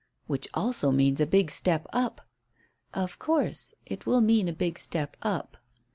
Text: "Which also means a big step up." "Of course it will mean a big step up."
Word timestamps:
"Which 0.25 0.47
also 0.55 0.91
means 0.91 1.19
a 1.21 1.27
big 1.27 1.51
step 1.51 1.85
up." 1.93 2.21
"Of 2.91 3.19
course 3.19 3.75
it 3.85 4.07
will 4.07 4.21
mean 4.21 4.47
a 4.47 4.51
big 4.51 4.79
step 4.79 5.15
up." 5.21 5.57